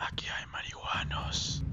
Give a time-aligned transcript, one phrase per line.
[0.00, 1.64] Aquí hay marihuanos.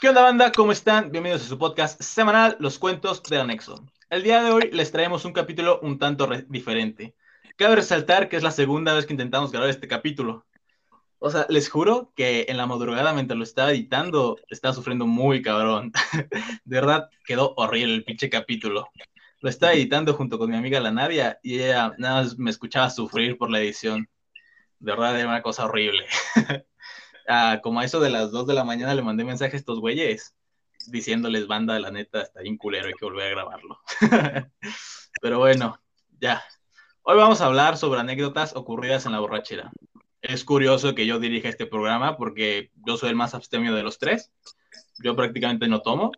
[0.00, 0.52] ¿Qué onda banda?
[0.52, 1.10] ¿Cómo están?
[1.10, 3.84] Bienvenidos a su podcast semanal Los Cuentos del Anexo.
[4.10, 7.16] El día de hoy les traemos un capítulo un tanto diferente.
[7.56, 10.46] Cabe resaltar que es la segunda vez que intentamos grabar este capítulo.
[11.18, 15.42] O sea, les juro que en la madrugada mientras lo estaba editando, estaba sufriendo muy
[15.42, 15.90] cabrón.
[16.64, 18.88] de verdad, quedó horrible el pinche capítulo.
[19.40, 22.88] Lo estaba editando junto con mi amiga la Nadia y ella nada más me escuchaba
[22.90, 24.08] sufrir por la edición.
[24.78, 26.06] De verdad era una cosa horrible.
[27.28, 29.80] ah, como a eso de las 2 de la mañana le mandé mensaje a estos
[29.80, 30.34] güeyes
[30.86, 33.80] diciéndoles, banda, la neta, está bien culero, hay que volver a grabarlo.
[35.20, 35.80] Pero bueno,
[36.20, 36.42] ya.
[37.02, 39.72] Hoy vamos a hablar sobre anécdotas ocurridas en la borrachera.
[40.22, 43.98] Es curioso que yo dirija este programa porque yo soy el más abstemio de los
[43.98, 44.32] tres.
[45.02, 46.12] Yo prácticamente no tomo.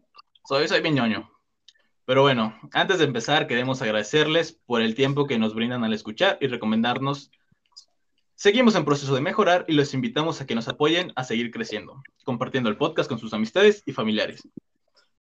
[0.45, 1.30] Soy, soy bien ñoño.
[2.06, 6.38] Pero bueno, antes de empezar, queremos agradecerles por el tiempo que nos brindan al escuchar
[6.40, 7.30] y recomendarnos.
[8.41, 12.01] Seguimos en proceso de mejorar y los invitamos a que nos apoyen a seguir creciendo,
[12.23, 14.46] compartiendo el podcast con sus amistades y familiares.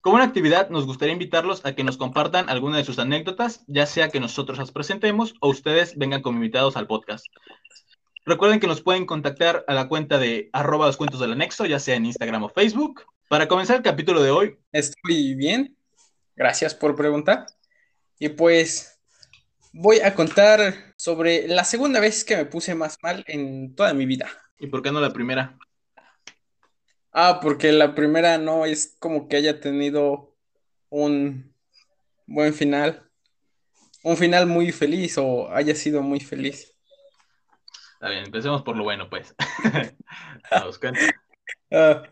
[0.00, 3.86] Como una actividad, nos gustaría invitarlos a que nos compartan alguna de sus anécdotas, ya
[3.86, 7.24] sea que nosotros las presentemos o ustedes vengan como invitados al podcast.
[8.26, 11.78] Recuerden que nos pueden contactar a la cuenta de arroba los cuentos del anexo, ya
[11.78, 13.02] sea en Instagram o Facebook.
[13.28, 14.56] Para comenzar el capítulo de hoy.
[14.72, 15.76] Estoy bien,
[16.34, 17.46] Gracias por preguntar.
[18.18, 18.93] Y pues
[19.74, 24.06] voy a contar sobre la segunda vez que me puse más mal en toda mi
[24.06, 24.30] vida.
[24.56, 25.58] ¿Y por qué no la primera?
[27.12, 30.36] Ah, porque la primera no es como que haya tenido
[30.90, 31.52] un
[32.26, 33.10] buen final.
[34.04, 36.72] Un final muy feliz o haya sido muy feliz.
[37.94, 39.34] Está bien, empecemos por lo bueno, pues.
[40.50, 40.78] Vamos,
[41.70, 42.02] uh,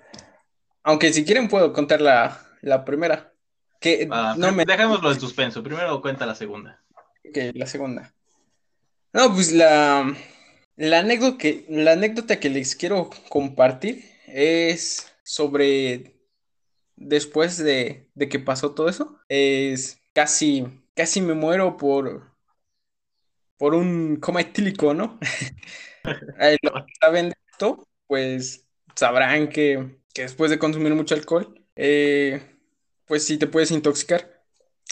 [0.83, 3.33] aunque si quieren puedo contar la, la primera.
[3.79, 4.65] Que no me...
[4.65, 5.63] Dejémoslo en suspenso.
[5.63, 6.82] Primero cuenta la segunda.
[7.25, 8.15] Ok, la segunda.
[9.13, 10.17] No, pues la,
[10.77, 16.17] la, anécdota que, la anécdota que les quiero compartir es sobre
[16.97, 19.21] después de, que pasó todo eso.
[19.29, 22.33] Es casi, casi me muero por,
[23.59, 25.19] por un coma etílico, ¿no?
[26.63, 28.67] Lo que saben esto, pues
[28.97, 32.43] sabrán que, que después de consumir mucho alcohol, eh,
[33.07, 34.43] pues sí te puedes intoxicar.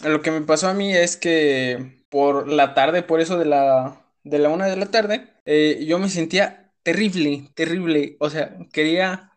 [0.04, 4.04] Lo que me pasó a mí es que por la tarde, por eso de la,
[4.24, 8.16] de la una de la tarde, eh, yo me sentía terrible, terrible.
[8.20, 9.32] O sea, quería,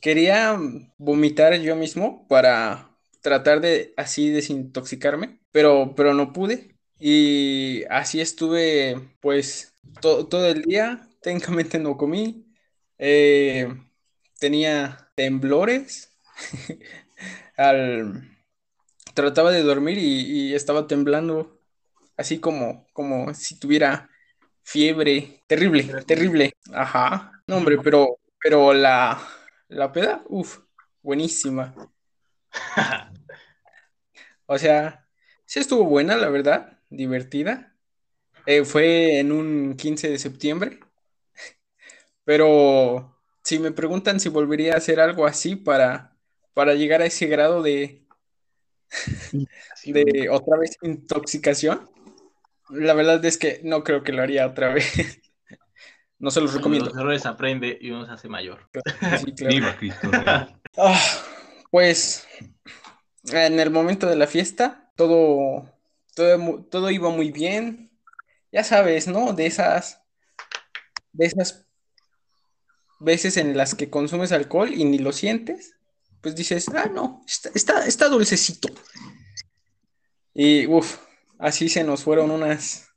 [0.00, 0.58] quería
[0.98, 2.90] vomitar yo mismo para
[3.22, 6.76] tratar de así desintoxicarme, pero, pero no pude.
[6.98, 11.08] Y así estuve, pues, todo el día.
[11.22, 12.46] Técnicamente no comí.
[12.98, 13.68] Eh,
[14.38, 16.10] tenía temblores.
[17.56, 18.30] al...
[19.14, 21.53] Trataba de dormir y, estaba temblando,
[22.16, 24.08] así como, como si tuviera
[24.62, 25.42] fiebre.
[25.46, 26.52] Terrible, terrible.
[26.72, 27.32] Ajá.
[27.46, 29.20] No, hombre, pero, pero la,
[29.68, 30.58] la peda, uff,
[31.02, 31.74] buenísima.
[34.46, 35.06] o sea,
[35.44, 37.74] sí estuvo buena, la verdad, divertida.
[38.46, 40.80] Eh, fue en un 15 de septiembre.
[42.24, 46.16] Pero si me preguntan si volvería a hacer algo así para,
[46.54, 48.06] para llegar a ese grado de,
[49.84, 51.88] de otra vez intoxicación,
[52.70, 55.20] la verdad es que no creo que lo haría otra vez.
[56.16, 56.86] No se los recomiendo.
[56.88, 58.70] Los errores aprende y uno se hace mayor.
[59.48, 60.10] Viva Cristo.
[60.76, 60.98] Ah,
[61.70, 62.26] pues
[63.30, 65.70] en el momento de la fiesta, todo,
[66.14, 67.90] todo, todo, iba muy bien.
[68.50, 69.34] Ya sabes, ¿no?
[69.34, 70.02] De esas,
[71.12, 71.66] de esas
[73.00, 75.74] veces en las que consumes alcohol y ni lo sientes
[76.24, 78.68] pues dices, ah, no, está, está, dulcecito.
[80.32, 80.96] Y uff,
[81.38, 82.88] así se nos fueron unas,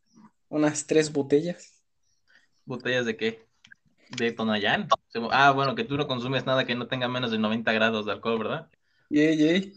[0.50, 1.82] unas tres botellas.
[2.66, 3.48] ¿Botellas de qué?
[4.18, 4.88] ¿De Tonayán?
[5.32, 8.14] Ah, bueno, que tú no consumes nada que no tenga menos de 90 grados de
[8.14, 8.70] alcohol, ¿verdad?
[9.10, 9.74] Yay.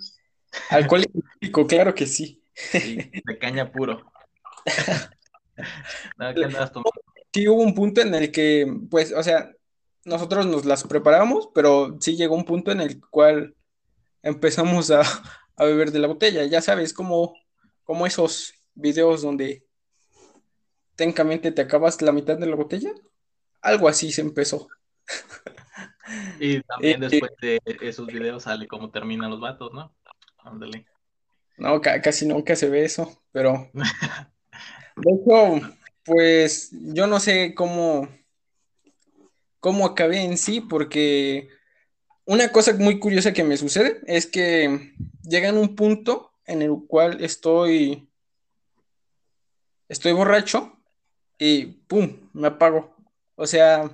[0.70, 1.04] Alcohol
[1.68, 2.42] claro que sí.
[2.54, 2.96] sí.
[3.24, 4.10] De caña puro.
[7.32, 9.52] Sí, hubo un punto en el que, pues, o sea,
[10.04, 13.54] nosotros nos las preparamos, pero sí llegó un punto en el cual
[14.22, 15.02] empezamos a,
[15.58, 16.44] beber de la botella.
[16.46, 17.34] Ya sabes, como,
[17.90, 19.66] como esos videos donde
[20.94, 22.92] técnicamente te acabas la mitad de la botella.
[23.60, 24.68] Algo así se empezó.
[26.38, 29.92] Y también después de esos videos sale cómo terminan los vatos, ¿no?
[30.38, 30.86] Ándale.
[31.58, 33.68] No, casi nunca se ve eso, pero...
[34.94, 38.08] De hecho, pues yo no sé cómo
[39.58, 41.48] cómo acabé en sí, porque
[42.24, 44.92] una cosa muy curiosa que me sucede es que
[45.24, 48.08] llega en un punto en el cual estoy,
[49.88, 50.76] estoy borracho
[51.38, 52.28] y ¡pum!
[52.32, 52.94] me apago.
[53.36, 53.90] O sea,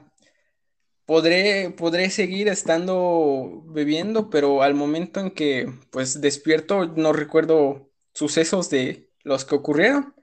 [1.05, 8.71] podré, podré seguir estando bebiendo, pero al momento en que pues despierto no recuerdo sucesos
[8.71, 10.15] de los que ocurrieron.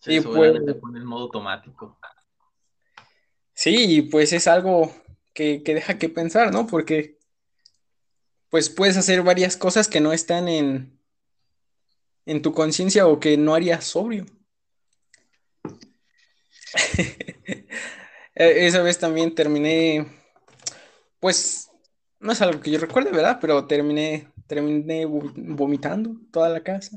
[0.00, 1.98] Sí, y pues, pone en modo automático.
[3.54, 4.92] Sí, pues es algo
[5.32, 6.66] que, que deja que pensar, ¿no?
[6.66, 7.18] Porque
[8.48, 10.99] pues puedes hacer varias cosas que no están en,
[12.26, 14.26] en tu conciencia o que no harías sobrio.
[18.32, 20.06] E, esa vez también terminé,
[21.18, 21.68] pues,
[22.20, 23.38] no es algo que yo recuerde, ¿verdad?
[23.40, 26.96] Pero terminé, terminé vomitando toda la casa.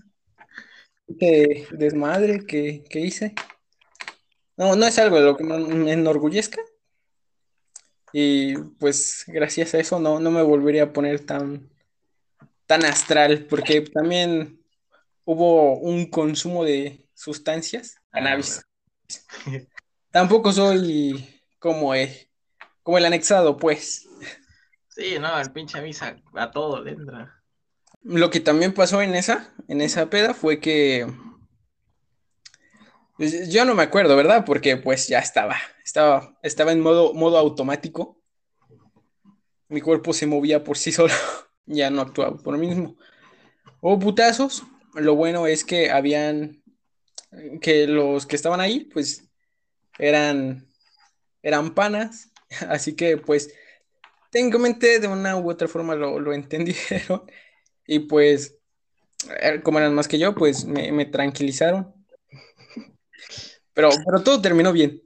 [1.20, 3.34] Qué desmadre que, hice.
[4.56, 6.62] No, no es algo de lo que me enorgullezca.
[8.14, 11.70] Y pues gracias a eso no, no me volvería a poner tan,
[12.68, 14.63] tan astral, porque también
[15.26, 18.62] hubo un consumo de sustancias, ah, cannabis.
[20.12, 22.10] Tampoco soy como el,
[22.84, 24.08] como el anexado, pues.
[24.90, 27.44] Sí, no, el pinche misa a todo le entra.
[28.04, 31.08] Lo que también pasó en esa, en esa peda fue que
[33.18, 34.44] pues, yo no me acuerdo, ¿verdad?
[34.46, 35.56] Porque pues ya estaba,
[35.86, 38.20] estaba, estaba en modo, modo automático.
[39.70, 41.14] Mi cuerpo se movía por sí solo,
[41.66, 42.98] ya no actuaba por mí mismo.
[43.82, 44.64] Hubo putazos,
[44.96, 46.64] lo bueno es que habían,
[47.62, 49.30] que los que estaban ahí, pues
[49.98, 50.68] eran,
[51.42, 52.32] eran panas,
[52.70, 53.54] así que pues
[54.30, 57.24] técnicamente de una u otra forma lo, entendieron
[57.86, 58.58] y pues
[59.40, 61.94] eh, como eran más que yo, pues me, tranquilizaron.
[63.76, 65.02] Pero, pero todo terminó bien.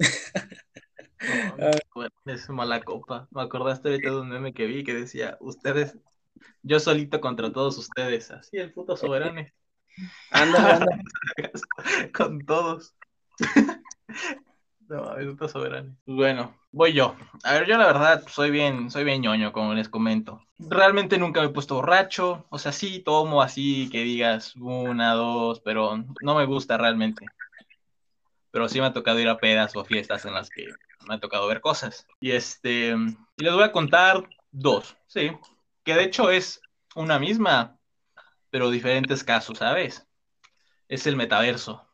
[2.26, 3.26] es mala copa.
[3.32, 5.98] Me acordaste ahorita de un meme que vi que decía, ustedes,
[6.64, 8.30] yo solito contra todos ustedes.
[8.30, 9.48] Así el puto soberano.
[10.32, 11.00] Anda, anda.
[12.14, 12.96] Con todos.
[14.90, 15.98] No, es puto soberano.
[16.06, 17.14] Bueno, voy yo.
[17.44, 20.42] A ver, yo la verdad soy bien, soy bien ñoño, como les comento.
[20.60, 22.46] Realmente nunca me he puesto borracho.
[22.50, 27.26] O sea, sí tomo así que digas una, dos, pero no me gusta realmente.
[28.50, 30.68] Pero sí me ha tocado ir a pedas o fiestas en las que
[31.08, 32.08] me ha tocado ver cosas.
[32.22, 32.96] Y este,
[33.38, 35.32] y les voy a contar dos, sí,
[35.84, 36.62] que de hecho es
[36.96, 37.77] una misma
[38.50, 40.08] pero diferentes casos, ¿sabes?
[40.88, 41.88] Es el metaverso.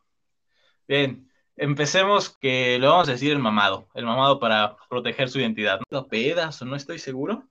[0.86, 5.80] Bien, empecemos que lo vamos a decir el mamado, el mamado para proteger su identidad.
[5.90, 6.06] ¿No?
[6.06, 7.48] Pedas o no estoy seguro.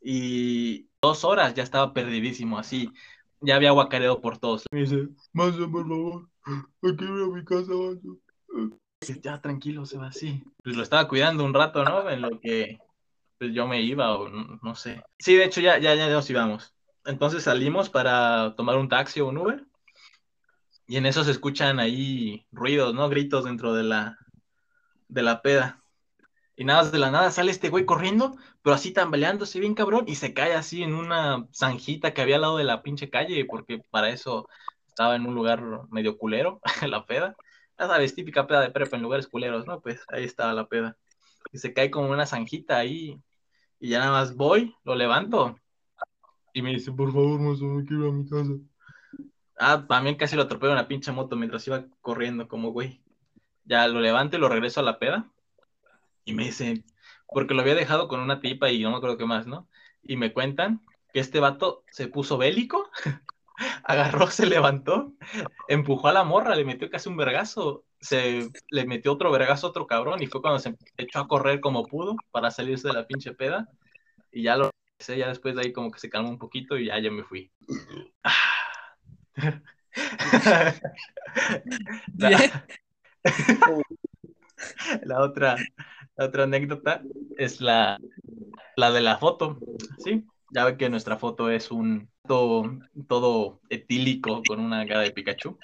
[0.00, 2.90] Y dos horas ya estaba perdidísimo, así.
[3.40, 4.64] Ya había guacareado por todos.
[4.72, 6.28] Me dice, Manso, por favor,
[6.82, 7.72] aquí a mi casa,
[9.22, 10.42] Ya, tranquilo, se va así.
[10.62, 12.08] Pues lo estaba cuidando un rato, ¿no?
[12.10, 12.78] En lo que
[13.38, 15.02] pues, yo me iba o no, sé.
[15.18, 16.74] Sí, de hecho ya, ya, ya nos íbamos.
[17.04, 19.64] Entonces salimos para tomar un taxi o un Uber.
[20.86, 23.08] Y en eso se escuchan ahí ruidos, ¿no?
[23.08, 24.18] Gritos dentro de la,
[25.08, 25.82] de la peda.
[26.56, 30.16] Y nada, de la nada sale este güey corriendo, pero así tambaleándose bien cabrón, y
[30.16, 33.80] se cae así en una zanjita que había al lado de la pinche calle, porque
[33.90, 34.48] para eso
[34.88, 37.36] estaba en un lugar medio culero, la peda.
[37.78, 39.80] Ya sabes, típica peda de prepa en lugares culeros, ¿no?
[39.80, 40.96] Pues ahí estaba la peda.
[41.52, 43.22] Y se cae como una zanjita ahí,
[43.78, 45.56] y ya nada más voy, lo levanto,
[46.58, 48.52] y me dice, por favor, mozo, me quiero a mi casa.
[49.56, 53.00] Ah, también casi lo atropelló una pinche moto mientras iba corriendo, como güey.
[53.64, 55.30] Ya lo levanto y lo regreso a la peda.
[56.24, 56.82] Y me dice,
[57.28, 59.68] porque lo había dejado con una tipa y no me acuerdo qué más, ¿no?
[60.02, 62.90] Y me cuentan que este vato se puso bélico,
[63.84, 65.12] agarró, se levantó,
[65.68, 69.70] empujó a la morra, le metió casi un vergazo, se le metió otro vergazo a
[69.70, 73.06] otro cabrón y fue cuando se echó a correr como pudo para salirse de la
[73.06, 73.68] pinche peda
[74.32, 74.70] y ya lo
[75.06, 77.50] ya después de ahí como que se calmó un poquito y ya, ya me fui.
[85.04, 85.56] la, otra,
[86.16, 87.02] la otra anécdota
[87.36, 87.98] es la,
[88.76, 89.58] la de la foto,
[89.98, 90.24] ¿sí?
[90.50, 95.58] Ya ve que nuestra foto es un todo, todo etílico con una cara de Pikachu.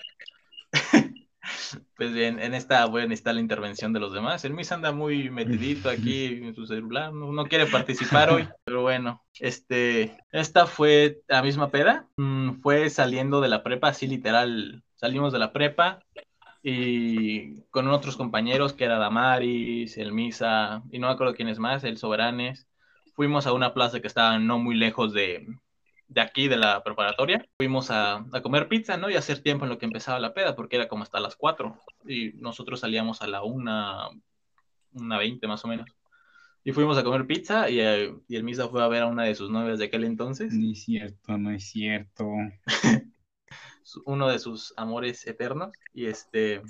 [1.96, 4.44] Pues bien, en esta voy a necesitar la intervención de los demás.
[4.44, 9.22] El Miss anda muy metidito aquí en su celular, no, quiere participar hoy, pero bueno,
[9.38, 15.32] este, esta fue la misma peda, mm, fue saliendo de la prepa, así literal, salimos
[15.32, 16.00] de la prepa
[16.62, 21.58] y con otros compañeros que era Damaris, el Misa y no me acuerdo quién es
[21.60, 22.66] más, el Soberanes,
[23.14, 25.46] fuimos a una plaza que estaba no muy lejos de,
[26.08, 29.10] de aquí, de la preparatoria, fuimos a, comer pizza, ¿no?
[29.10, 31.78] Y hacer tiempo en lo que empezaba la peda, porque era como hasta las 4
[32.06, 34.10] y nosotros salíamos a la 1,
[34.94, 35.88] una 20 más o menos.
[36.62, 39.24] Y fuimos a comer pizza y, eh, y, el Misa fue a ver a una
[39.24, 40.52] de sus novias de aquel entonces.
[40.54, 42.26] No es cierto, no es cierto.
[44.06, 45.72] Uno de sus amores eternos.
[45.92, 46.62] Y este.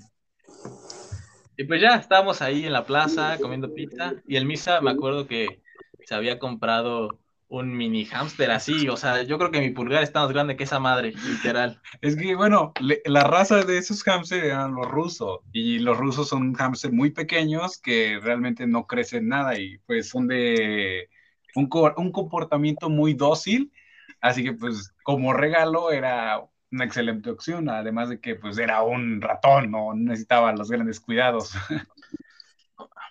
[1.57, 5.29] Y pues ya estábamos ahí en la plaza comiendo pizza y el Misa me acuerdo
[5.29, 5.63] que
[6.05, 10.21] se había comprado un mini hámster así, o sea, yo creo que mi pulgar está
[10.21, 11.81] más grande que esa madre, literal.
[12.01, 12.73] Es que, bueno,
[13.05, 17.79] la raza de esos hámster eran los rusos, y los rusos son hámster muy pequeños
[17.79, 21.09] que realmente no crecen nada y pues son de
[21.55, 23.73] un, un comportamiento muy dócil,
[24.21, 26.41] así que pues como regalo era
[26.73, 31.53] una excelente opción, además de que pues era un ratón, no necesitaba los grandes cuidados.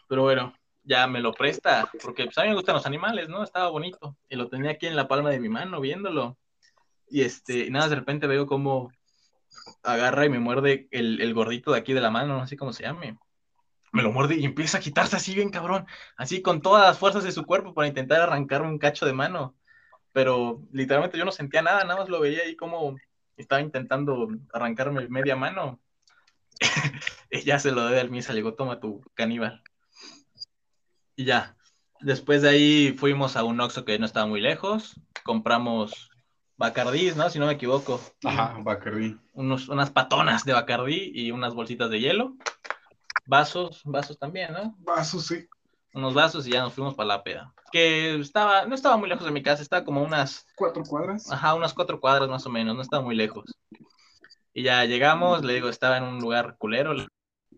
[0.09, 3.43] Pero bueno, ya me lo presta, porque pues, a mí me gustan los animales, ¿no?
[3.43, 4.17] Estaba bonito.
[4.29, 6.37] Y lo tenía aquí en la palma de mi mano viéndolo.
[7.09, 8.91] Y este, nada, de repente veo cómo
[9.83, 12.83] agarra y me muerde el, gordito de aquí de la mano, no sé cómo se
[12.83, 13.17] llame.
[13.91, 15.85] Me lo muerde y empieza a quitarse así bien cabrón,
[16.17, 19.55] así con todas las fuerzas de su cuerpo para intentar arrancarme un cacho de mano.
[20.11, 22.95] Pero literalmente yo no sentía nada, nada más lo veía ahí como
[23.37, 25.79] estaba intentando arrancarme media mano.
[27.31, 29.63] y ya se lo doy al misa, llegó, toma tu caníbal.
[31.15, 31.55] Y ya.
[31.99, 34.99] Después de ahí fuimos a un Oxxo que no estaba muy lejos.
[35.23, 36.11] Compramos
[36.57, 37.29] Bacardí, ¿no?
[37.29, 38.01] Si no me equivoco.
[38.23, 39.17] Ajá, Bacardí.
[39.33, 42.35] Unos, unas patonas de Bacardí y unas bolsitas de hielo.
[43.25, 44.75] Vasos, vasos también, ¿no?
[44.79, 45.47] Vasos, sí.
[45.93, 47.53] Unos vasos y ya nos fuimos para la peda.
[47.71, 50.45] Que estaba, no estaba muy lejos de mi casa, estaba como unas...
[50.55, 51.31] ¿Cuatro cuadras?
[51.31, 53.45] Ajá, unas cuatro cuadras más o menos, no estaba muy lejos.
[54.53, 56.93] Y ya llegamos, le digo, estaba en un lugar culero,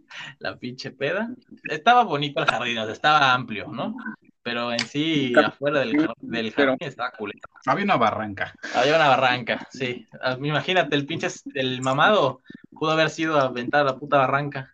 [0.39, 1.29] la pinche peda.
[1.69, 3.95] Estaba bonito el jardín, estaba amplio, ¿no?
[4.41, 7.39] Pero en sí, afuera del, del jardín estaba culero.
[7.65, 8.53] Había una barranca.
[8.75, 10.07] Había una barranca, sí.
[10.21, 14.71] Ah, imagínate, el pinche, el mamado pudo haber sido aventar la puta barranca.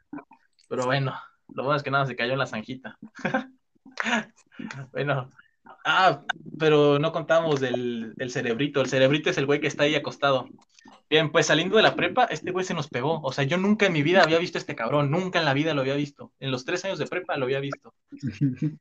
[0.68, 1.14] Pero bueno,
[1.54, 2.98] lo bueno es que nada se cayó en la zanjita.
[4.92, 5.30] bueno,
[5.86, 6.24] ah,
[6.58, 8.82] pero no contamos del, del cerebrito.
[8.82, 10.48] El cerebrito es el güey que está ahí acostado.
[11.12, 13.20] Bien, pues saliendo de la prepa, este güey se nos pegó.
[13.22, 15.54] O sea, yo nunca en mi vida había visto a este cabrón, nunca en la
[15.54, 16.32] vida lo había visto.
[16.40, 17.94] En los tres años de prepa lo había visto.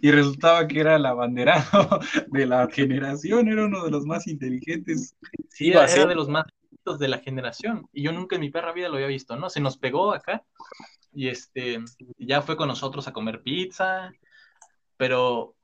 [0.00, 1.98] y resultaba que era el abanderado
[2.28, 5.16] de la generación, era uno de los más inteligentes.
[5.48, 6.44] Sí, era, de los más
[7.00, 7.88] de la generación.
[7.92, 9.50] Y yo nunca en mi perra vida lo había visto, ¿no?
[9.50, 10.44] Se nos pegó acá
[11.12, 11.80] y este,
[12.16, 14.12] ya fue con nosotros a comer pizza,
[14.96, 15.56] pero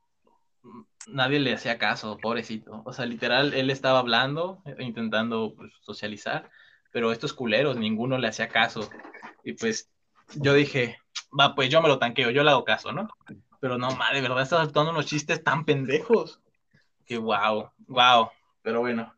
[1.07, 2.81] nadie le hacía caso, pobrecito.
[2.85, 6.49] O sea, literal, él estaba hablando, intentando pues, socializar,
[6.91, 8.89] pero estos culeros, ninguno le hacía caso.
[9.43, 9.89] Y pues
[10.35, 10.97] yo dije,
[11.37, 13.07] va, pues yo me lo tanqueo, yo le hago caso, ¿no?
[13.59, 16.41] Pero no, madre, de verdad estás dando unos chistes tan pendejos.
[17.05, 18.29] Que wow, wow.
[18.61, 19.13] Pero bueno,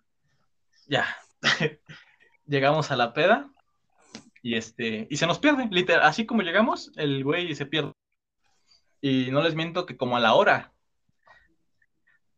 [0.87, 1.05] ya.
[2.45, 3.49] Llegamos a la peda
[4.41, 7.93] y este, y se nos pierde, literal, así como llegamos, el güey se pierde.
[8.99, 10.73] Y no les miento que como a la hora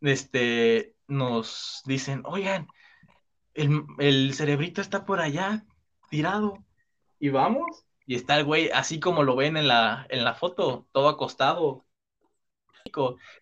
[0.04, 2.68] este, nos dicen, oigan,
[3.54, 5.66] el, cerebrito está por allá,
[6.10, 6.64] tirado.
[7.20, 10.88] Y vamos, y está el güey, así como lo ven en la, en la foto,
[10.92, 11.86] todo acostado.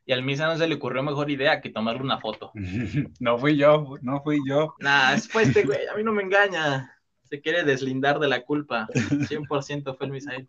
[0.05, 2.51] Y al Misa no se le ocurrió mejor idea que tomarle una foto.
[3.19, 4.75] No fui yo, no fui yo.
[4.79, 6.95] Nah, después este güey, a mí no me engaña.
[7.23, 8.87] Se quiere deslindar de la culpa.
[8.93, 10.47] 100% fue el Misael.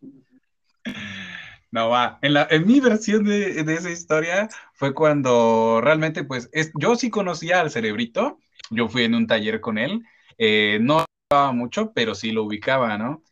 [1.73, 2.19] No va.
[2.23, 7.11] En, la, en mi versión de, esa historia fue cuando realmente, pues, es, yo sí
[7.11, 8.39] conocía al cerebrito.
[8.71, 10.05] Yo fui en un taller con él.
[10.39, 13.23] Eh, no no mucho, pero sí lo ubicaba, ¿no?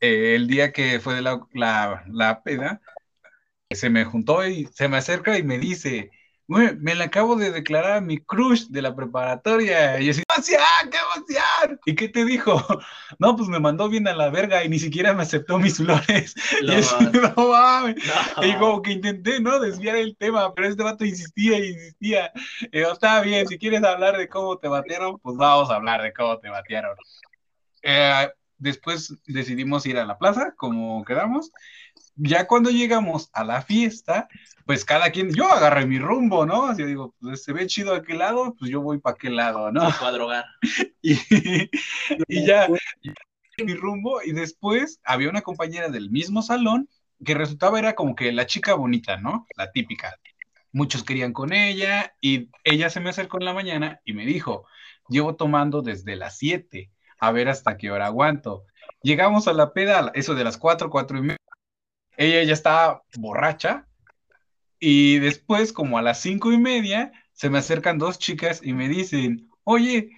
[0.00, 2.80] Eh, el día que fue de la, la, la peda,
[3.70, 6.10] se me juntó y se me acerca y me dice,
[6.48, 10.00] me le acabo de declarar a mi crush de la preparatoria.
[10.00, 11.80] Y así, ¡qué emoción!
[11.84, 12.56] ¿Y qué te dijo?
[13.18, 16.34] No, pues me mandó bien a la verga y ni siquiera me aceptó mis flores.
[16.62, 17.96] y así, no mames.
[18.42, 19.58] Y como que intenté, ¿no?
[19.58, 22.32] Desviar el tema, pero este vato insistía y insistía.
[22.70, 26.02] Y yo, está bien, si quieres hablar de cómo te batearon, pues vamos a hablar
[26.02, 26.96] de cómo te batearon.
[27.82, 28.28] Eh,
[28.58, 31.50] después decidimos ir a la plaza, como quedamos.
[32.18, 34.28] Ya cuando llegamos a la fiesta,
[34.66, 36.66] pues cada quien, yo agarré mi rumbo, ¿no?
[36.66, 39.82] Así digo, pues se ve chido aquel lado, pues yo voy para aquel lado, ¿no?
[39.82, 40.44] a drogar.
[41.02, 42.68] y, ya,
[43.64, 46.88] mi rumbo, y después había una compañera del mismo salón
[47.24, 49.46] que resultaba era como que la chica bonita, ¿no?
[49.56, 50.16] La típica.
[50.72, 54.66] Muchos querían con ella y ella se me acercó en la mañana y me dijo,
[55.08, 58.64] llevo tomando desde las 7, a ver hasta qué hora aguanto.
[59.02, 61.37] Llegamos a la peda, eso de las 4, 4 y media.
[62.18, 63.88] Ella ya estaba borracha,
[64.80, 68.88] y después, como a las cinco y media, se me acercan dos chicas y me
[68.88, 70.10] dicen, oye,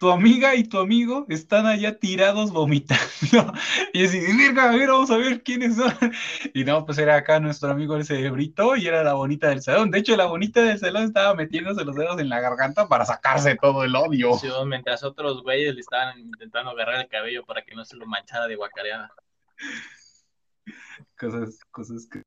[0.00, 3.02] tu amiga y tu amigo están allá tirados vomitando.
[3.92, 5.92] Y así, verga, a ver, vamos a ver quiénes son.
[6.54, 9.90] Y no, pues era acá nuestro amigo el cerebrito y era la bonita del salón.
[9.90, 13.56] De hecho, la bonita del salón estaba metiéndose los dedos en la garganta para sacarse
[13.56, 14.32] todo el odio.
[14.66, 18.46] Mientras otros güeyes le estaban intentando agarrar el cabello para que no se lo manchara
[18.46, 19.12] de guacareada.
[21.18, 22.22] Cosas, cosas que...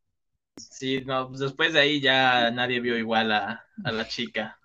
[0.57, 4.59] Sí, no, pues después de ahí ya nadie vio igual a, a la chica.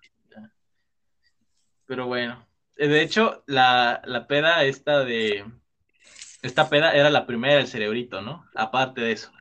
[1.86, 5.44] Pero bueno, eh, de hecho, la, la peda esta de...
[6.42, 8.44] Esta peda era la primera del cerebrito, ¿no?
[8.54, 9.32] Aparte de eso.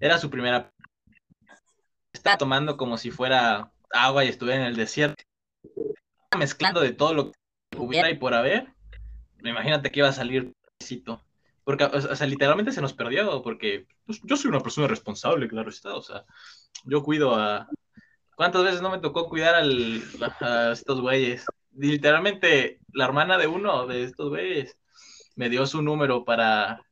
[0.00, 0.70] Era su primera...
[2.12, 5.22] Estaba tomando como si fuera agua y estuviera en el desierto.
[6.36, 8.74] Mezclando de todo lo que hubiera y por haber.
[9.42, 10.52] Imagínate que iba a salir
[11.70, 15.70] porque, o sea, literalmente se nos perdió, porque pues, yo soy una persona responsable, claro
[15.70, 16.24] está, o sea,
[16.84, 17.68] yo cuido a...
[18.34, 20.02] ¿Cuántas veces no me tocó cuidar al,
[20.40, 21.44] a estos güeyes?
[21.76, 24.76] Literalmente, la hermana de uno de estos güeyes
[25.36, 26.82] me dio su número para...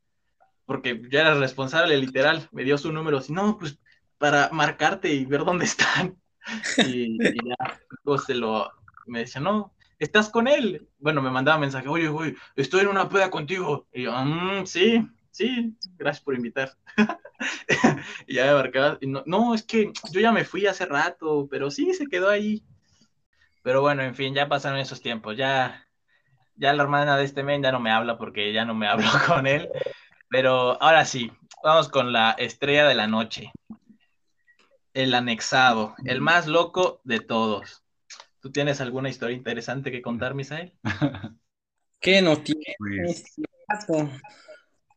[0.65, 3.81] Porque yo era responsable, literal, me dio su número, si no, pues
[4.17, 6.17] para marcarte y ver dónde están.
[6.79, 8.71] Y, y ya, luego se lo,
[9.07, 10.89] me decía, no, ¿estás con él?
[10.99, 13.87] Bueno, me mandaba mensaje, oye, güey, estoy en una peda contigo.
[13.93, 16.73] Y yo, mmm, sí, sí, gracias por invitar.
[18.27, 21.49] y ya me marcaba, y no, no, es que yo ya me fui hace rato,
[21.51, 22.65] pero sí, se quedó ahí.
[23.63, 25.87] Pero bueno, en fin, ya pasaron esos tiempos, ya,
[26.57, 29.09] ya la hermana de este men ya no me habla porque ya no me hablo
[29.27, 29.69] con él.
[30.31, 33.53] Pero ahora sí, vamos con la estrella de la noche.
[34.95, 37.85] El anexado, el más loco de todos.
[38.41, 40.73] ¿Tú tienes alguna historia interesante que contar, Misael?
[42.01, 42.77] ¿Qué no tiene?
[42.79, 43.25] Pues...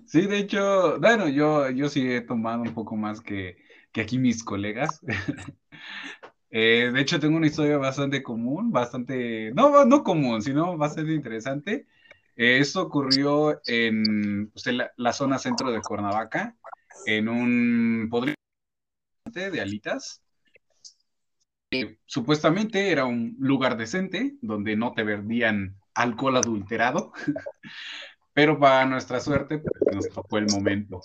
[0.06, 3.58] sí, de hecho, bueno, yo, yo sí he tomado un poco más que,
[3.92, 5.02] que aquí mis colegas.
[6.52, 11.88] eh, de hecho, tengo una historia bastante común, bastante, no, no común, sino bastante interesante.
[12.36, 16.56] Eh, esto ocurrió en, pues, en la, la, zona centro de Cuernavaca,
[17.08, 18.36] en un podrido
[19.34, 20.25] de alitas
[22.06, 27.14] supuestamente era un lugar decente donde no te vendían alcohol adulterado,
[28.34, 31.02] pero para nuestra suerte pues, nos tocó el momento.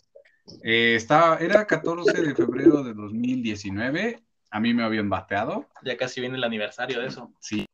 [0.62, 5.68] Eh, estaba, era 14 de febrero de 2019, a mí me habían bateado.
[5.82, 7.32] Ya casi viene el aniversario de eso.
[7.40, 7.66] Sí.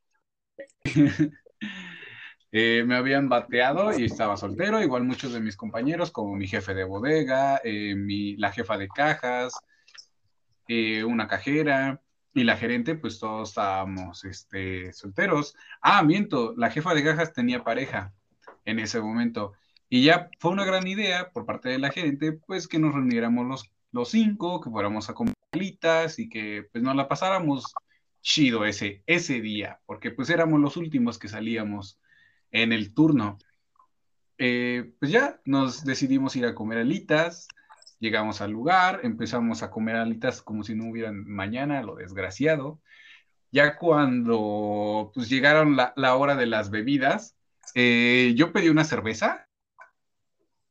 [2.53, 6.75] eh, me habían bateado y estaba soltero, igual muchos de mis compañeros, como mi jefe
[6.75, 9.55] de bodega, eh, mi, la jefa de cajas,
[11.07, 12.03] una cajera,
[12.37, 15.57] y la gerente, pues todos estábamos este, solteros.
[15.81, 18.14] Ah, miento, la jefa de cajas tenía pareja
[18.64, 19.55] en ese momento.
[19.88, 23.46] Y ya fue una gran idea por parte de la gerente, pues que nos reuniéramos
[23.46, 25.37] los, los cinco, que fuéramos a comer
[26.18, 27.72] y que pues nos la pasáramos
[28.20, 31.99] chido ese, ese día, porque pues éramos los últimos que salíamos
[32.51, 33.38] en el turno.
[34.38, 37.49] Eh, pues ya nos decidimos ir a comer alitas,
[37.99, 42.81] Llegamos al lugar, empezamos a comer alitas como si no hubieran mañana, lo desgraciado.
[43.51, 47.37] Ya cuando pues, llegaron la, la hora de las bebidas,
[47.75, 49.47] eh, yo pedí una cerveza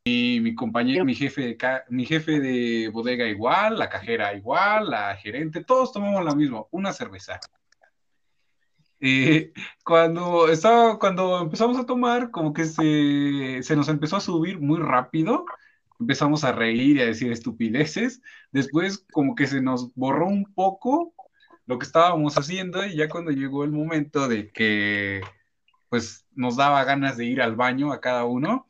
[0.04, 1.58] y mi compañero, mi jefe, de
[1.90, 6.94] mi jefe de bodega igual, la cajera igual, la gerente, todos tomamos lo mismo, una
[6.94, 7.40] cerveza.
[9.00, 9.52] Eh,
[9.84, 14.80] cuando, estaba, cuando empezamos a tomar, como que se, se nos empezó a subir muy
[14.80, 15.46] rápido
[15.99, 18.21] empezamos a reír y a decir estupideces.
[18.51, 21.13] Después como que se nos borró un poco
[21.65, 25.21] lo que estábamos haciendo y ya cuando llegó el momento de que
[25.89, 28.67] pues nos daba ganas de ir al baño a cada uno,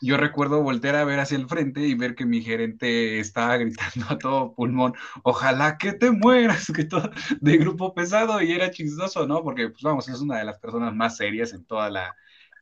[0.00, 4.06] yo recuerdo voltear a ver hacia el frente y ver que mi gerente estaba gritando
[4.08, 7.10] a todo pulmón, ojalá que te mueras, que todo
[7.40, 9.42] de grupo pesado y era chistoso, ¿no?
[9.42, 12.16] Porque pues vamos, es una de las personas más serias en toda la,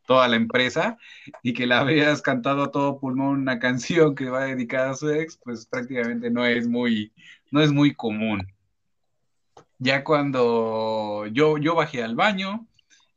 [0.06, 0.96] toda la empresa
[1.42, 5.10] y que la veas cantado a todo pulmón una canción que va dedicada a su
[5.10, 7.12] ex, pues prácticamente no es muy,
[7.50, 8.46] no es muy común.
[9.78, 12.66] Ya cuando yo, yo bajé al baño,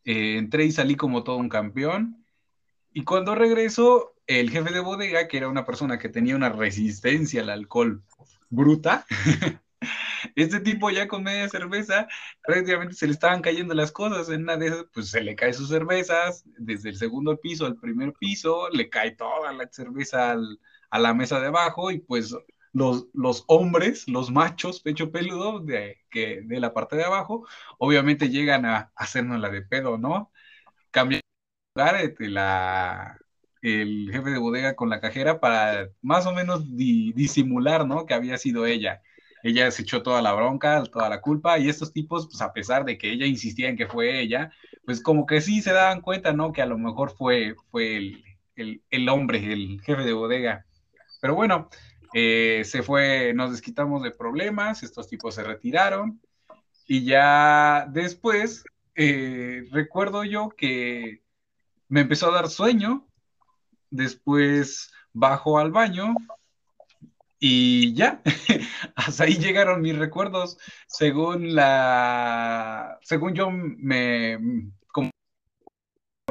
[0.03, 2.25] eh, entré y salí como todo un campeón,
[2.91, 7.41] y cuando regreso, el jefe de bodega, que era una persona que tenía una resistencia
[7.41, 8.03] al alcohol
[8.49, 9.05] bruta,
[10.35, 12.07] Este tipo ya con media cerveza,
[12.43, 14.29] prácticamente se le estaban cayendo las cosas.
[14.29, 17.77] En una de esas, pues se le cae sus cervezas, desde el segundo piso al
[17.77, 20.35] primer piso, le cae toda la cerveza
[20.89, 22.35] a la mesa de abajo y pues
[22.73, 28.29] los, los hombres, los machos, pecho peludo de, que, de la parte de abajo, obviamente
[28.29, 30.31] llegan a, hacernos la de pedo, ¿no?
[30.91, 31.21] Cambian
[31.75, 33.19] lugar este, la,
[33.61, 38.05] el jefe de bodega con la cajera para más o menos disimular, ¿no?
[38.05, 39.01] Que había sido ella
[39.43, 42.85] ella se echó toda la bronca, toda la culpa, y estos tipos, pues a pesar
[42.85, 44.51] de que ella insistía en que fue ella,
[44.85, 46.51] pues como que sí se daban cuenta, ¿no?
[46.51, 50.65] Que a lo mejor fue, fue el, el, hombre, el jefe de bodega.
[51.21, 51.69] Pero bueno,
[52.13, 56.21] eh, se fue, nos desquitamos de problemas, estos tipos se retiraron,
[56.87, 58.63] y ya después,
[58.95, 61.21] eh, recuerdo yo que
[61.87, 63.07] me empezó a dar sueño,
[63.89, 66.15] después bajo al baño
[67.39, 68.21] y ya,
[68.95, 74.37] hasta ahí llegaron mis recuerdos, según la, según yo me,
[74.91, 75.09] como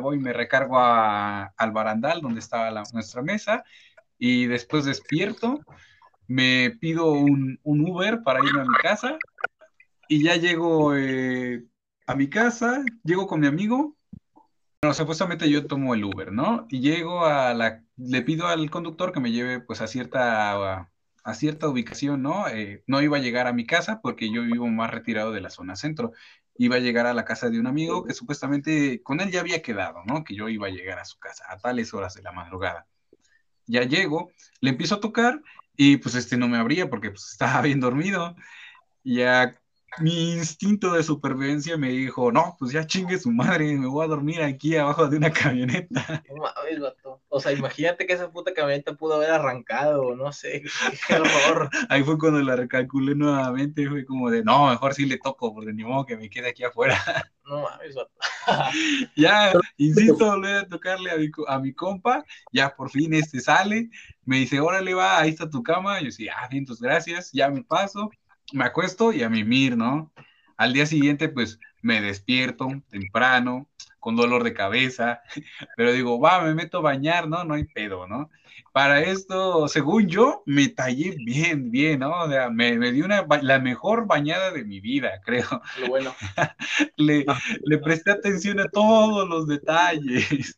[0.00, 3.64] voy, me recargo al barandal donde estaba nuestra mesa
[4.18, 5.60] y después despierto,
[6.26, 9.16] me pido un, Uber para irme a mi casa
[10.08, 11.64] y ya llego eh,
[12.06, 13.96] a mi casa, llego con mi amigo.
[14.82, 16.66] Bueno, supuestamente yo tomo el Uber, ¿no?
[16.70, 20.90] Y llego a la, le pido al conductor que me lleve pues a cierta,
[21.30, 22.48] a, cierta ubicación, ¿no?
[22.48, 25.50] Eh, no iba a llegar a mi casa porque yo vivo más retirado de la
[25.50, 26.12] zona centro.
[26.56, 29.62] Iba a llegar a la casa de un amigo que supuestamente con él ya había
[29.62, 30.24] quedado, ¿no?
[30.24, 32.86] Que yo iba a llegar a su casa a tales horas de la madrugada.
[33.66, 35.42] Ya llego, le empiezo a tocar
[35.76, 38.36] y pues este no me abría porque pues, estaba bien dormido.
[39.04, 39.60] Ya
[40.00, 44.08] mi instinto de supervivencia me dijo, no, pues ya chingue su madre, me voy a
[44.08, 46.22] dormir aquí abajo de una camioneta.
[46.28, 47.22] No mames, vato.
[47.28, 50.62] O sea, imagínate que esa puta camioneta pudo haber arrancado, no sé,
[51.08, 51.70] qué horror.
[51.88, 55.72] Ahí fue cuando la recalculé nuevamente, fue como de, no, mejor sí le toco, porque
[55.72, 56.96] ni modo que me quede aquí afuera.
[57.48, 58.12] No mames, vato.
[59.16, 62.22] ya, insisto, volver a tocarle a mi, a mi compa,
[62.52, 63.88] ya por fin este sale,
[64.26, 67.48] me dice, órale va, ahí está tu cama, yo decía, ah, bien, pues gracias, ya
[67.48, 68.10] me paso
[68.52, 70.12] me acuesto y a mimir, ¿no?
[70.56, 73.68] Al día siguiente, pues me despierto temprano,
[74.00, 75.22] con dolor de cabeza,
[75.76, 77.44] pero digo, va, me meto a bañar, ¿no?
[77.44, 78.30] No hay pedo, ¿no?
[78.72, 82.22] Para esto, según yo, me tallé bien, bien, ¿no?
[82.22, 85.62] O sea, me, me di una, la mejor bañada de mi vida, creo.
[85.80, 86.14] Lo bueno.
[86.96, 87.24] le,
[87.64, 90.56] le presté atención a todos los detalles.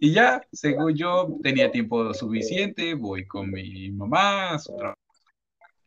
[0.00, 5.05] Y ya, según yo, tenía tiempo suficiente, voy con mi mamá su trabajo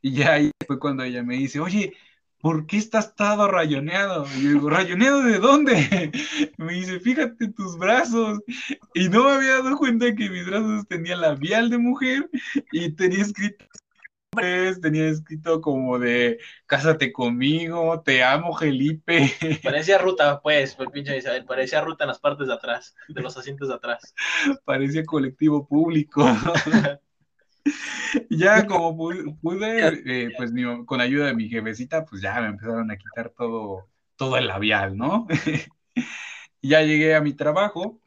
[0.02, 1.94] y ya ahí fue cuando ella me dice, oye,
[2.40, 4.26] ¿por qué estás todo rayoneado?
[4.38, 6.12] Y yo digo, ¿rayoneado de dónde?
[6.58, 8.40] Me dice, fíjate tus brazos.
[8.94, 12.30] Y no me había dado cuenta que mis brazos tenían labial de mujer
[12.72, 13.66] y tenía escrito
[14.82, 19.32] tenía escrito como de cásate conmigo, te amo, Felipe.
[19.64, 23.36] Parecía ruta, pues, el pinche Isabel, parecía ruta en las partes de atrás, de los
[23.38, 24.14] asientos de atrás.
[24.66, 26.24] Parecía colectivo público.
[28.30, 30.52] ya como pude, eh, pues
[30.86, 34.98] con ayuda de mi jefecita, pues ya me empezaron a quitar todo, todo el labial,
[34.98, 35.28] ¿no?
[36.62, 38.00] ya llegué a mi trabajo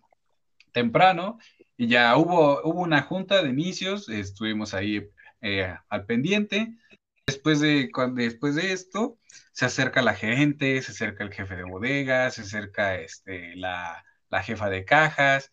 [0.73, 1.39] temprano
[1.77, 5.09] y ya hubo, hubo una junta de inicios, estuvimos ahí
[5.41, 6.77] eh, al pendiente.
[7.27, 9.19] Después de, después de esto,
[9.53, 14.43] se acerca la gente, se acerca el jefe de bodega, se acerca este, la, la
[14.43, 15.53] jefa de cajas,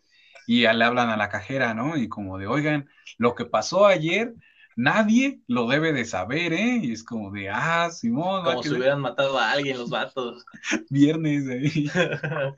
[0.50, 1.96] y le hablan a la cajera, ¿no?
[1.96, 4.34] Y como de, oigan, lo que pasó ayer,
[4.76, 6.80] nadie lo debe de saber, ¿eh?
[6.82, 8.44] Y es como de, ah, Simón.
[8.44, 10.44] Como si hubieran matado a alguien los vatos.
[10.90, 11.72] Viernes, ¿eh?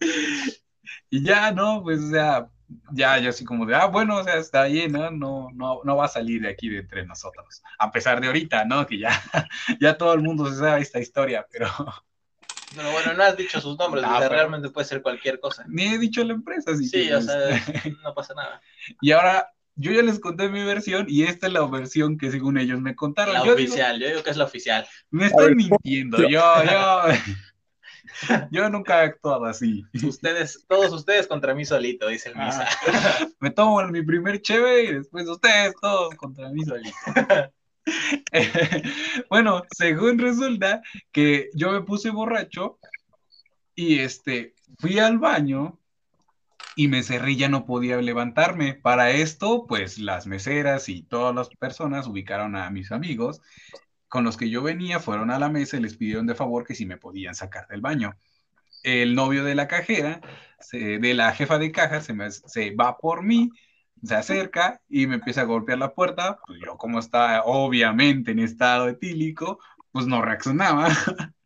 [1.09, 1.83] y ya, ¿no?
[1.83, 2.47] Pues, o sea,
[2.93, 5.11] ya, yo así como de, ah, bueno, o sea, está ahí, ¿no?
[5.11, 7.61] No, no, no va a salir de aquí de entre nosotros.
[7.77, 8.87] A pesar de ahorita, ¿no?
[8.87, 9.11] Que ya,
[9.81, 11.67] ya todo el mundo se sabe esta historia, pero
[12.75, 15.65] pero bueno, no has dicho sus nombres, realmente puede ser cualquier cosa.
[15.67, 17.35] Ni he dicho la empresa, así Sí, o sea,
[18.03, 18.61] no pasa nada.
[19.01, 22.57] Y ahora, yo ya les conté mi versión y esta es la versión que según
[22.57, 23.33] ellos me contaron.
[23.33, 24.87] La oficial, yo digo que es la oficial.
[25.09, 27.01] Me estoy mintiendo, yo, yo.
[28.51, 29.85] Yo nunca he actuado así.
[30.03, 32.67] Ustedes, todos ustedes contra mí solito, dice el Misa.
[32.87, 36.95] Ah, me tomo mi primer cheve y después ustedes todos contra mí solito.
[39.29, 42.79] bueno, según resulta que yo me puse borracho
[43.75, 45.79] y este, fui al baño
[46.75, 48.75] y me cerré ya no podía levantarme.
[48.75, 53.41] Para esto, pues las meseras y todas las personas ubicaron a mis amigos
[54.07, 56.75] con los que yo venía, fueron a la mesa y les pidieron de favor que
[56.75, 58.15] si me podían sacar del baño.
[58.83, 60.21] El novio de la cajera,
[60.71, 63.51] de la jefa de caja, se, se va por mí
[64.03, 68.39] se acerca y me empieza a golpear la puerta, pues yo como estaba obviamente en
[68.39, 69.59] estado etílico,
[69.91, 70.89] pues no reaccionaba.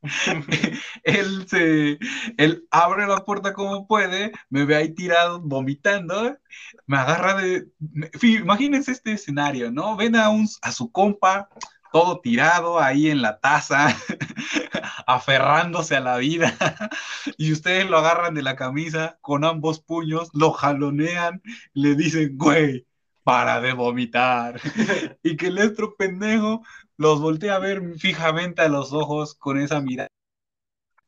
[1.04, 1.98] él se,
[2.38, 6.38] él abre la puerta como puede, me ve ahí tirado, vomitando,
[6.86, 7.68] me agarra de,
[8.22, 9.96] imagínense este escenario, ¿no?
[9.96, 11.50] Ven a, un, a su compa,
[11.92, 13.88] todo tirado ahí en la taza,
[15.08, 16.54] aferrándose a la vida,
[17.38, 21.42] y ustedes lo agarran de la camisa con ambos puños, lo jalonean,
[21.74, 22.88] le dicen, güey,
[23.24, 24.60] para de vomitar.
[25.24, 26.64] y que el estro pendejo
[26.98, 30.10] los voltea a ver fijamente a los ojos con esa mirada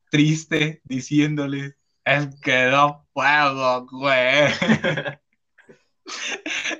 [0.10, 4.48] triste, diciéndole, es que no puedo, güey.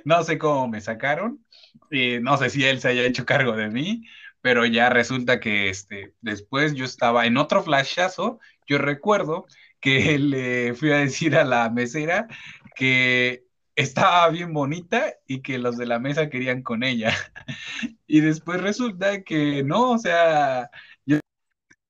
[0.04, 1.44] no sé cómo me sacaron,
[1.90, 4.04] no sé si él se haya hecho cargo de mí,
[4.40, 9.46] pero ya resulta que este, después yo estaba en otro flashazo, yo recuerdo
[9.80, 12.28] que le fui a decir a la mesera
[12.76, 13.44] que
[13.76, 17.14] estaba bien bonita y que los de la mesa querían con ella.
[18.10, 20.70] Y después resulta que no, o sea,
[21.04, 21.18] yo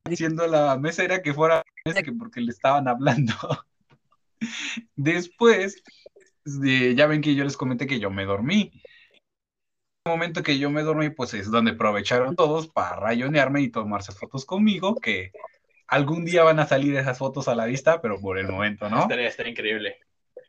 [0.04, 1.62] diciendo la mesa era que fuera
[2.18, 3.34] porque le estaban hablando.
[4.96, 5.82] Después,
[6.44, 8.72] ya ven que yo les comenté que yo me dormí.
[10.04, 14.44] Momento que yo me dormí, pues es donde aprovecharon todos para rayonearme y tomarse fotos
[14.44, 15.32] conmigo, que
[15.86, 19.02] algún día van a salir esas fotos a la vista, pero por el momento, ¿no?
[19.02, 19.98] Estaría, estaría increíble.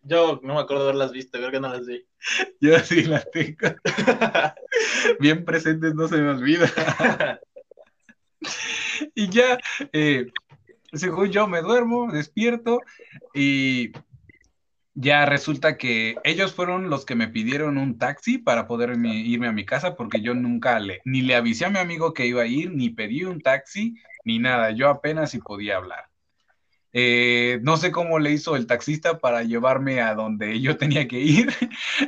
[0.02, 2.06] Yo no me acuerdo de haberlas visto, creo que no las vi.
[2.62, 3.76] Yo sí las tengo.
[5.20, 6.70] Bien presentes, no se me olvida.
[9.16, 9.60] y ya,
[9.92, 10.28] eh,
[10.94, 12.82] según yo me duermo, despierto
[13.34, 13.92] y
[15.02, 19.54] ya resulta que ellos fueron los que me pidieron un taxi para poder irme a
[19.54, 22.48] mi casa porque yo nunca le, ni le avisé a mi amigo que iba a
[22.48, 26.10] ir, ni pedí un taxi, ni nada, yo apenas si podía hablar.
[26.92, 31.20] Eh, no sé cómo le hizo el taxista para llevarme a donde yo tenía que
[31.20, 31.54] ir,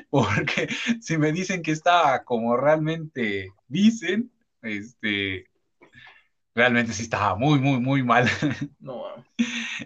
[0.09, 0.67] porque
[0.99, 5.45] si me dicen que estaba como realmente dicen, este,
[6.55, 8.27] realmente sí estaba muy, muy, muy mal.
[8.79, 9.03] No,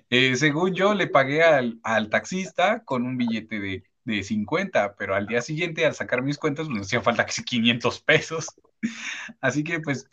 [0.10, 5.28] eh, según yo, le pagué al, taxista con un billete de, de, 50, pero al
[5.28, 8.48] día siguiente, al sacar mis cuentas, pues, me hacía falta casi 500 pesos.
[9.42, 10.08] Así que, pues,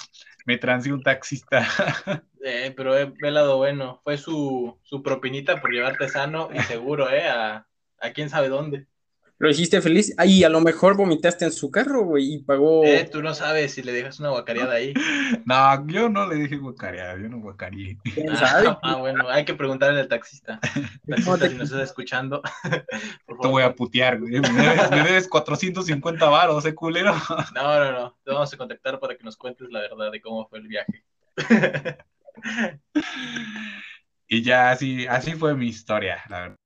[0.46, 1.66] me transió un taxista.
[2.44, 4.00] Eh, pero he, he lado bueno.
[4.02, 7.28] Fue su, su, propinita por llevarte sano y seguro, ¿eh?
[7.28, 7.68] A,
[8.00, 8.88] a quién sabe dónde.
[9.42, 10.14] ¿Lo hiciste feliz?
[10.18, 12.84] Ay, a lo mejor vomitaste en su carro, güey, y pagó.
[12.84, 14.94] Eh, tú no sabes si le dejas una guacareada ahí.
[15.44, 17.98] No, yo no le dije guacareada, yo no guacareé.
[18.30, 20.60] Ah, ah, bueno, hay que preguntarle al taxista.
[21.08, 22.40] Taxista, si nos estás escuchando.
[22.62, 24.40] Te voy a putear, güey.
[24.40, 27.12] Me debes, 450 varos, ¿eh, culero?
[27.52, 28.16] No, no, no.
[28.24, 31.02] Te vamos a contactar para que nos cuentes la verdad de cómo fue el viaje.
[34.28, 36.61] y ya así, así fue mi historia, la verdad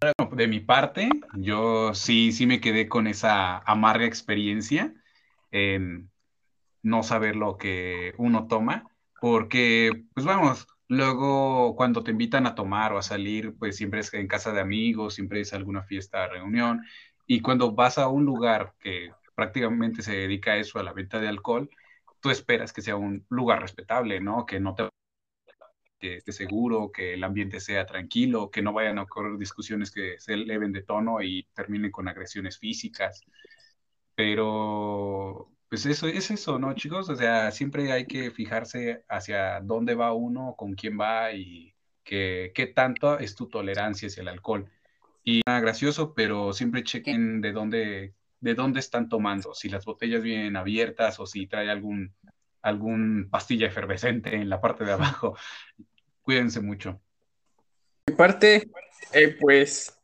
[0.00, 4.92] de mi parte, yo sí, sí me quedé con esa amarga experiencia
[5.50, 6.10] en
[6.82, 8.84] no saber lo que uno toma,
[9.20, 14.12] porque, pues vamos, luego cuando te invitan a tomar o a salir, pues siempre es
[14.12, 16.84] en casa de amigos, siempre es alguna fiesta, reunión,
[17.26, 21.20] y cuando vas a un lugar que prácticamente se dedica a eso, a la venta
[21.20, 21.70] de alcohol,
[22.20, 24.46] tú esperas que sea un lugar respetable, ¿no?
[24.46, 24.88] Que no te
[25.98, 30.18] que esté seguro, que el ambiente sea tranquilo, que no vayan a ocurrir discusiones que
[30.18, 33.22] se eleven de tono y terminen con agresiones físicas.
[34.14, 37.08] Pero, pues eso es eso, ¿no, chicos?
[37.10, 42.72] O sea, siempre hay que fijarse hacia dónde va uno, con quién va y qué
[42.74, 44.70] tanto es tu tolerancia hacia el alcohol.
[45.24, 50.22] Y nada gracioso, pero siempre chequen de dónde, de dónde están tomando, si las botellas
[50.22, 52.14] vienen abiertas o si trae algún
[52.66, 55.36] algún pastilla efervescente en la parte de abajo.
[56.22, 57.00] Cuídense mucho.
[58.08, 58.68] Mi parte,
[59.12, 59.96] eh, pues,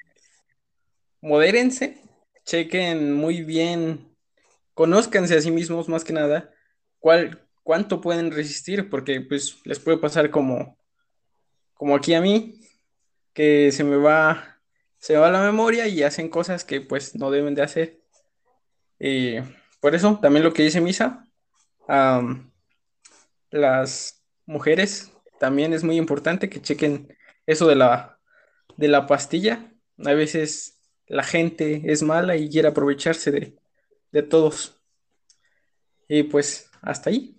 [1.20, 2.00] modérense,
[2.44, 4.16] chequen muy bien,
[4.74, 6.52] conózcanse a sí mismos más que nada,
[6.98, 10.78] cuál, cuánto pueden resistir, porque pues les puede pasar como,
[11.74, 12.60] como aquí a mí,
[13.32, 14.60] que se me va,
[14.98, 18.00] se va la memoria y hacen cosas que pues no deben de hacer.
[19.00, 19.42] Eh,
[19.80, 21.28] por eso, también lo que dice Misa,
[23.52, 28.18] las mujeres también es muy importante que chequen eso de la,
[28.76, 29.72] de la pastilla.
[30.04, 33.56] A veces la gente es mala y quiere aprovecharse de,
[34.12, 34.82] de todos.
[36.08, 37.36] Y pues hasta ahí.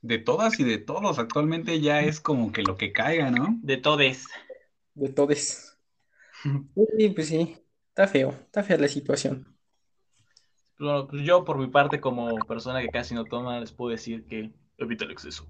[0.00, 1.18] De todas y de todos.
[1.18, 3.58] Actualmente ya es como que lo que caiga, ¿no?
[3.62, 4.26] De todes.
[4.94, 5.72] De todes.
[6.98, 7.56] Sí, pues sí.
[7.88, 8.30] Está feo.
[8.30, 9.55] Está fea la situación.
[10.78, 14.26] Bueno, pues yo por mi parte, como persona que casi no toma, les puedo decir
[14.26, 15.46] que evita el exceso.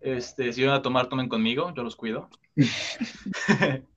[0.00, 2.28] Este, si van a tomar, tomen conmigo, yo los cuido.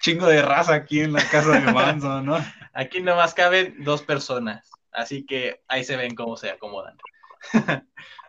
[0.00, 2.38] Chingo de raza aquí en la casa de Manso, ¿no?
[2.72, 6.96] Aquí nomás caben dos personas, así que ahí se ven cómo se acomodan.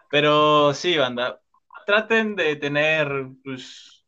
[0.10, 1.42] Pero sí, banda,
[1.86, 4.06] traten de tener pues,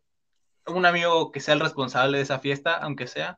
[0.67, 3.37] un amigo que sea el responsable de esa fiesta, aunque sea,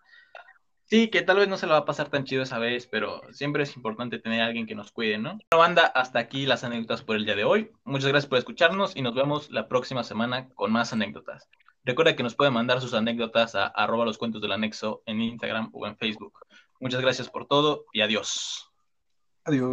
[0.87, 3.21] Sí, que tal vez no se lo va a pasar tan chido esa vez, pero
[3.31, 5.39] siempre es importante tener a alguien que nos cuide, ¿no?
[5.51, 7.71] Bueno, banda, hasta aquí las anécdotas por el día de hoy.
[7.85, 11.49] Muchas gracias por escucharnos y nos vemos la próxima semana con más anécdotas.
[11.83, 15.69] Recuerda que nos pueden mandar sus anécdotas a arroba los cuentos del anexo en Instagram
[15.73, 16.39] o en Facebook.
[16.79, 18.69] Muchas gracias por todo y adiós.
[19.43, 19.63] Adiós.